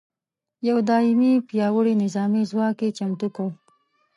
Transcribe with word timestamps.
یو 0.67 0.77
دایمي 0.89 1.33
پیاوړي 1.49 1.93
نظامي 2.03 2.43
ځواک 2.51 2.77
یې 2.85 2.89
چمتو 2.97 3.27
کړ. 3.35 3.49